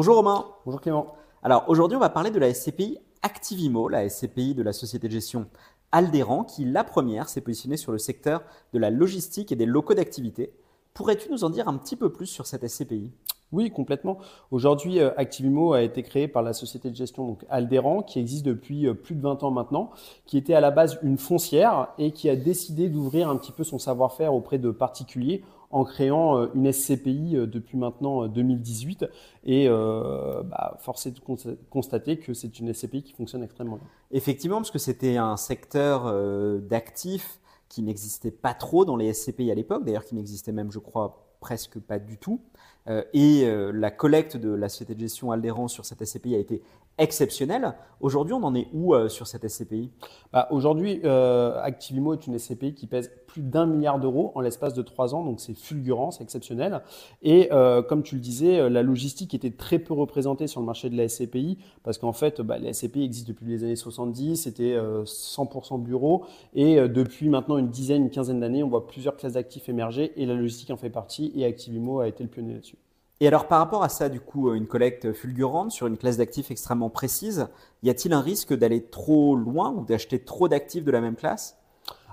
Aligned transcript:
Bonjour 0.00 0.16
Romain. 0.16 0.46
Bonjour 0.64 0.80
Clément. 0.80 1.14
Alors 1.42 1.66
aujourd'hui, 1.68 1.94
on 1.94 2.00
va 2.00 2.08
parler 2.08 2.30
de 2.30 2.38
la 2.38 2.54
SCPI 2.54 2.96
Activimo, 3.20 3.86
la 3.86 4.08
SCPI 4.08 4.54
de 4.54 4.62
la 4.62 4.72
société 4.72 5.08
de 5.08 5.12
gestion 5.12 5.46
Aldéran, 5.92 6.44
qui 6.44 6.64
la 6.64 6.84
première 6.84 7.28
s'est 7.28 7.42
positionnée 7.42 7.76
sur 7.76 7.92
le 7.92 7.98
secteur 7.98 8.42
de 8.72 8.78
la 8.78 8.88
logistique 8.88 9.52
et 9.52 9.56
des 9.56 9.66
locaux 9.66 9.92
d'activité. 9.92 10.54
Pourrais-tu 10.94 11.30
nous 11.30 11.44
en 11.44 11.50
dire 11.50 11.68
un 11.68 11.76
petit 11.76 11.96
peu 11.96 12.10
plus 12.10 12.24
sur 12.24 12.46
cette 12.46 12.66
SCPI 12.66 13.12
oui, 13.52 13.70
complètement. 13.70 14.18
Aujourd'hui, 14.52 15.00
euh, 15.00 15.10
Activimo 15.16 15.72
a 15.72 15.82
été 15.82 16.02
créé 16.02 16.28
par 16.28 16.42
la 16.42 16.52
société 16.52 16.88
de 16.88 16.94
gestion 16.94 17.26
donc 17.26 17.44
Aldéran, 17.50 18.02
qui 18.02 18.20
existe 18.20 18.44
depuis 18.44 18.86
euh, 18.86 18.94
plus 18.94 19.16
de 19.16 19.20
20 19.20 19.42
ans 19.42 19.50
maintenant, 19.50 19.90
qui 20.24 20.38
était 20.38 20.54
à 20.54 20.60
la 20.60 20.70
base 20.70 20.98
une 21.02 21.18
foncière 21.18 21.88
et 21.98 22.12
qui 22.12 22.28
a 22.28 22.36
décidé 22.36 22.88
d'ouvrir 22.88 23.28
un 23.28 23.36
petit 23.36 23.50
peu 23.50 23.64
son 23.64 23.78
savoir-faire 23.78 24.34
auprès 24.34 24.58
de 24.58 24.70
particuliers 24.70 25.42
en 25.72 25.84
créant 25.84 26.38
euh, 26.38 26.46
une 26.54 26.70
SCPI 26.70 27.34
depuis 27.46 27.76
maintenant 27.76 28.28
2018. 28.28 29.06
Et 29.44 29.68
bah, 29.68 30.76
force 30.80 31.06
est 31.06 31.12
de 31.12 31.20
constater 31.70 32.18
que 32.18 32.34
c'est 32.34 32.58
une 32.60 32.72
SCPI 32.72 33.02
qui 33.02 33.12
fonctionne 33.12 33.42
extrêmement 33.42 33.76
bien. 33.76 33.86
Effectivement, 34.12 34.56
parce 34.58 34.70
que 34.70 34.78
c'était 34.78 35.16
un 35.16 35.36
secteur 35.36 36.12
d'actifs 36.60 37.40
qui 37.68 37.82
n'existait 37.82 38.32
pas 38.32 38.52
trop 38.52 38.84
dans 38.84 38.96
les 38.96 39.12
SCPI 39.12 39.50
à 39.50 39.54
l'époque, 39.54 39.84
d'ailleurs 39.84 40.04
qui 40.04 40.14
n'existait 40.14 40.52
même, 40.52 40.70
je 40.70 40.78
crois, 40.78 41.30
presque 41.40 41.78
pas 41.78 41.98
du 41.98 42.18
tout. 42.18 42.40
Euh, 42.88 43.02
et 43.12 43.44
euh, 43.44 43.72
la 43.72 43.90
collecte 43.90 44.36
de 44.36 44.50
la 44.50 44.68
société 44.68 44.94
de 44.94 45.00
gestion 45.00 45.32
Aldéran 45.32 45.68
sur 45.68 45.84
cette 45.84 46.04
SCPI 46.04 46.34
a 46.34 46.38
été 46.38 46.62
exceptionnelle. 46.98 47.74
Aujourd'hui, 48.00 48.34
on 48.34 48.42
en 48.42 48.54
est 48.54 48.68
où 48.74 48.94
euh, 48.94 49.08
sur 49.08 49.26
cette 49.26 49.48
SCPI 49.48 49.90
bah, 50.32 50.48
Aujourd'hui, 50.50 51.02
Activimo 51.04 52.12
est 52.12 52.26
une 52.26 52.38
SCPI 52.38 52.74
qui 52.74 52.86
pèse 52.86 53.10
plus 53.26 53.42
d'un 53.42 53.64
milliard 53.64 54.00
d'euros 54.00 54.32
en 54.34 54.40
l'espace 54.40 54.74
de 54.74 54.82
trois 54.82 55.14
ans, 55.14 55.24
donc 55.24 55.40
c'est 55.40 55.54
fulgurant, 55.54 56.10
c'est 56.10 56.24
exceptionnel. 56.24 56.82
Et 57.22 57.48
comme 57.88 58.02
tu 58.02 58.16
le 58.16 58.20
disais, 58.20 58.68
la 58.68 58.82
logistique 58.82 59.34
était 59.34 59.52
très 59.52 59.78
peu 59.78 59.94
représentée 59.94 60.46
sur 60.46 60.60
le 60.60 60.66
marché 60.66 60.90
de 60.90 60.96
la 60.96 61.08
SCPI, 61.08 61.58
parce 61.84 61.98
qu'en 61.98 62.12
fait, 62.12 62.40
bah, 62.40 62.58
la 62.58 62.72
SCPI 62.72 63.04
existe 63.04 63.28
depuis 63.28 63.46
les 63.46 63.64
années 63.64 63.76
70, 63.76 64.36
c'était 64.36 64.76
100% 64.76 65.80
bureau, 65.80 66.24
et 66.54 66.76
depuis 66.88 67.28
maintenant 67.28 67.56
une 67.56 67.70
dizaine, 67.70 68.02
une 68.02 68.10
quinzaine 68.10 68.40
d'années, 68.40 68.64
on 68.64 68.68
voit 68.68 68.86
plusieurs 68.86 69.16
classes 69.16 69.34
d'actifs 69.34 69.68
émerger, 69.68 70.12
et 70.20 70.26
la 70.26 70.34
logistique 70.34 70.70
en 70.70 70.76
fait 70.76 70.90
partie, 70.90 71.32
et 71.36 71.44
Activimo 71.44 72.00
a 72.00 72.08
été 72.08 72.24
le 72.24 72.30
pionnier 72.30 72.54
là-dessus. 72.54 72.79
Et 73.22 73.28
alors 73.28 73.48
par 73.48 73.58
rapport 73.58 73.82
à 73.82 73.90
ça, 73.90 74.08
du 74.08 74.18
coup, 74.18 74.48
euh, 74.48 74.54
une 74.54 74.66
collecte 74.66 75.12
fulgurante 75.12 75.72
sur 75.72 75.86
une 75.86 75.98
classe 75.98 76.16
d'actifs 76.16 76.50
extrêmement 76.50 76.88
précise, 76.88 77.48
y 77.82 77.90
a-t-il 77.90 78.14
un 78.14 78.22
risque 78.22 78.56
d'aller 78.56 78.82
trop 78.82 79.36
loin 79.36 79.70
ou 79.72 79.84
d'acheter 79.84 80.24
trop 80.24 80.48
d'actifs 80.48 80.84
de 80.84 80.90
la 80.90 81.02
même 81.02 81.16
classe? 81.16 81.58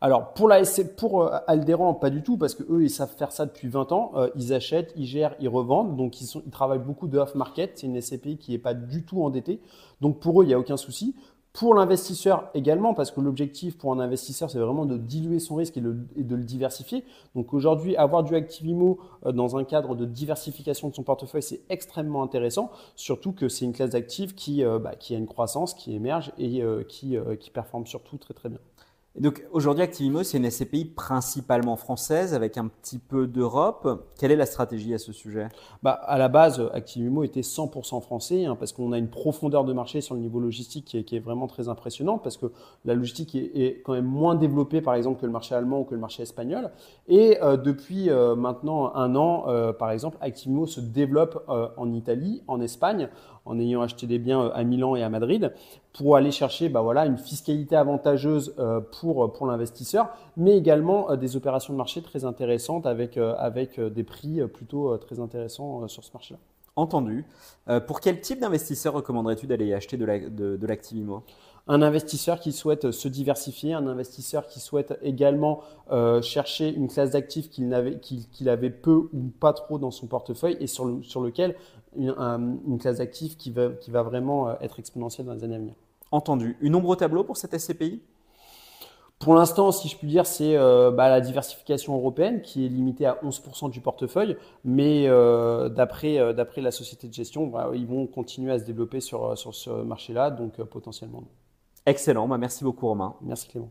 Alors 0.00 0.32
pour 0.32 0.48
la 0.48 0.62
pour 0.96 1.22
euh, 1.22 1.38
Alderan, 1.48 1.94
pas 1.94 2.10
du 2.10 2.22
tout, 2.22 2.36
parce 2.36 2.54
que 2.54 2.62
eux 2.70 2.84
ils 2.84 2.90
savent 2.90 3.14
faire 3.16 3.32
ça 3.32 3.46
depuis 3.46 3.68
20 3.68 3.90
ans. 3.90 4.12
Euh, 4.14 4.30
ils 4.36 4.52
achètent, 4.54 4.92
ils 4.96 5.06
gèrent, 5.06 5.34
ils 5.40 5.48
revendent, 5.48 5.96
donc 5.96 6.20
ils, 6.20 6.28
ils 6.44 6.50
travaillent 6.52 6.78
beaucoup 6.78 7.08
de 7.08 7.18
off 7.18 7.34
market. 7.34 7.72
C'est 7.78 7.88
une 7.88 8.00
SCPI 8.00 8.36
qui 8.36 8.52
n'est 8.52 8.58
pas 8.58 8.74
du 8.74 9.04
tout 9.04 9.24
endettée, 9.24 9.60
donc 10.00 10.20
pour 10.20 10.40
eux 10.40 10.44
il 10.44 10.48
n'y 10.48 10.54
a 10.54 10.58
aucun 10.58 10.76
souci. 10.76 11.16
Pour 11.52 11.74
l'investisseur 11.74 12.48
également, 12.54 12.94
parce 12.94 13.10
que 13.10 13.20
l'objectif 13.20 13.76
pour 13.76 13.92
un 13.92 14.00
investisseur, 14.00 14.50
c'est 14.50 14.58
vraiment 14.58 14.86
de 14.86 14.96
diluer 14.96 15.38
son 15.38 15.56
risque 15.56 15.76
et, 15.76 15.82
de 15.82 16.34
le 16.34 16.44
diversifier. 16.44 17.04
Donc 17.34 17.52
aujourd'hui, 17.52 17.94
avoir 17.94 18.22
du 18.22 18.34
Activimo 18.34 18.98
euh, 19.26 19.32
dans 19.32 19.58
un 19.58 19.64
cadre 19.64 19.94
de 19.94 20.06
diversification 20.06 20.88
de 20.88 20.94
son 20.94 21.02
portefeuille, 21.02 21.42
c'est 21.42 21.60
extrêmement 21.68 22.22
intéressant, 22.22 22.70
surtout 22.96 23.32
que 23.32 23.50
c'est 23.50 23.66
une 23.66 23.74
classe 23.74 23.90
d'actifs 23.90 24.34
qui, 24.34 24.64
euh, 24.64 24.78
bah, 24.78 24.92
a 24.92 25.14
une 25.14 25.26
croissance, 25.26 25.74
qui 25.74 25.94
émerge 25.94 26.32
et 26.38 26.62
euh, 26.62 26.84
qui, 26.84 27.18
qui 27.38 27.50
performe 27.50 27.86
surtout 27.86 28.16
très 28.16 28.32
très 28.32 28.48
bien 28.48 28.60
donc 29.18 29.44
aujourd'hui, 29.52 29.82
Activimo, 29.82 30.22
c'est 30.22 30.38
une 30.38 30.50
SCPI 30.50 30.86
principalement 30.86 31.76
française 31.76 32.32
avec 32.32 32.56
un 32.56 32.68
petit 32.68 32.98
peu 32.98 33.26
d'Europe. 33.26 34.06
Quelle 34.18 34.32
est 34.32 34.36
la 34.36 34.46
stratégie 34.46 34.94
à 34.94 34.98
ce 34.98 35.12
sujet? 35.12 35.48
Bah, 35.82 35.90
À 35.90 36.16
la 36.16 36.28
base, 36.28 36.66
Activimo 36.72 37.22
était 37.22 37.42
100% 37.42 38.00
français 38.00 38.46
hein, 38.46 38.56
parce 38.56 38.72
qu'on 38.72 38.90
a 38.92 38.96
une 38.96 39.10
profondeur 39.10 39.64
de 39.64 39.74
marché 39.74 40.00
sur 40.00 40.14
le 40.14 40.22
niveau 40.22 40.40
logistique 40.40 41.04
qui 41.04 41.16
est, 41.16 41.20
vraiment 41.20 41.46
très 41.46 41.68
impressionnante 41.68 42.22
parce 42.22 42.38
que 42.38 42.46
la 42.86 42.94
logistique 42.94 43.34
est, 43.34 43.82
quand 43.84 43.92
même 43.92 44.06
moins 44.06 44.34
développée 44.34 44.80
par 44.80 44.94
exemple 44.94 45.20
que 45.20 45.26
le 45.26 45.32
marché 45.32 45.54
allemand 45.54 45.80
ou 45.80 45.84
que 45.84 45.94
le 45.94 46.00
marché 46.00 46.22
espagnol. 46.22 46.70
Et 47.06 47.36
euh, 47.42 47.58
depuis 47.58 48.08
euh, 48.08 48.34
maintenant 48.34 48.94
un 48.94 49.14
an, 49.14 49.44
euh, 49.46 49.74
par 49.74 49.90
exemple, 49.90 50.16
Activimo 50.22 50.66
se 50.66 50.80
développe 50.80 51.44
en 51.48 51.92
Italie, 51.92 52.42
en 52.48 52.62
Espagne, 52.62 53.10
en 53.44 53.58
ayant 53.58 53.82
acheté 53.82 54.06
des 54.06 54.18
biens 54.18 54.50
à 54.54 54.64
Milan 54.64 54.96
et 54.96 55.02
à 55.02 55.10
Madrid 55.10 55.52
pour 55.92 56.16
aller 56.16 56.30
chercher 56.30 56.68
bah, 56.68 56.80
voilà, 56.80 57.06
une 57.06 57.18
fiscalité 57.18 57.76
avantageuse 57.76 58.54
pour, 58.92 59.32
pour 59.32 59.46
l'investisseur, 59.46 60.08
mais 60.36 60.56
également 60.56 61.10
euh, 61.10 61.16
des 61.16 61.36
opérations 61.36 61.72
de 61.72 61.78
marché 61.78 62.02
très 62.02 62.24
intéressantes 62.24 62.86
avec, 62.86 63.16
euh, 63.16 63.34
avec 63.38 63.78
euh, 63.78 63.90
des 63.90 64.04
prix 64.04 64.46
plutôt 64.48 64.96
très 64.98 65.20
intéressants 65.20 65.86
sur 65.88 66.04
ce 66.04 66.12
marché-là. 66.12 66.40
Entendu. 66.74 67.26
pour 67.86 68.00
quel 68.00 68.20
type 68.20 68.40
d'investisseur 68.40 68.94
recommanderais-tu 68.94 69.46
d'aller 69.46 69.74
acheter 69.74 69.98
de 69.98 70.66
l'activimo 70.66 71.16
de, 71.18 71.22
un 71.74 71.82
investisseur 71.82 72.40
qui 72.40 72.50
souhaite 72.50 72.90
se 72.90 73.08
diversifier, 73.08 73.74
un 73.74 73.86
investisseur 73.86 74.46
qui 74.46 74.58
souhaite 74.58 74.98
également 75.02 75.60
chercher 76.22 76.72
une 76.72 76.88
classe 76.88 77.10
d'actifs 77.10 77.50
qu'il 77.50 77.74
avait, 77.74 78.70
peu 78.70 79.08
ou 79.12 79.30
pas 79.38 79.52
trop 79.52 79.78
dans 79.78 79.90
son 79.90 80.06
portefeuille 80.06 80.56
et 80.60 80.66
sur, 80.66 80.86
le, 80.86 81.02
sur 81.02 81.20
lequel 81.20 81.56
une, 81.94 82.14
une 82.66 82.78
classe 82.78 82.96
d'actifs 82.96 83.36
qui 83.36 83.50
va, 83.50 83.68
qui 83.68 83.90
va 83.90 84.02
vraiment 84.02 84.58
être 84.60 84.78
exponentielle 84.78 85.26
dans 85.26 85.34
les 85.34 85.44
années 85.44 85.56
à 85.56 85.58
venir. 85.58 85.74
Entendu. 86.10 86.56
Une 86.60 86.74
ombre 86.74 86.90
au 86.90 86.96
tableau 86.96 87.24
pour 87.24 87.38
cette 87.38 87.58
SCPI 87.58 88.02
pour 89.22 89.34
l'instant, 89.34 89.70
si 89.70 89.88
je 89.88 89.96
puis 89.96 90.08
dire, 90.08 90.26
c'est 90.26 90.56
euh, 90.56 90.90
bah, 90.90 91.08
la 91.08 91.20
diversification 91.20 91.94
européenne 91.96 92.42
qui 92.42 92.66
est 92.66 92.68
limitée 92.68 93.06
à 93.06 93.18
11% 93.22 93.70
du 93.70 93.80
portefeuille, 93.80 94.36
mais 94.64 95.06
euh, 95.06 95.68
euh, 95.68 96.32
d'après 96.32 96.60
la 96.60 96.70
société 96.72 97.06
de 97.06 97.14
gestion, 97.14 97.46
bah, 97.46 97.70
ils 97.72 97.86
vont 97.86 98.06
continuer 98.08 98.52
à 98.52 98.58
se 98.58 98.64
développer 98.64 99.00
sur, 99.00 99.38
sur 99.38 99.54
ce 99.54 99.70
marché-là, 99.70 100.30
donc 100.30 100.60
potentiellement. 100.64 101.22
Excellent, 101.86 102.26
bah, 102.26 102.36
merci 102.36 102.64
beaucoup 102.64 102.88
Romain. 102.88 103.14
Merci 103.22 103.48
Clément. 103.48 103.70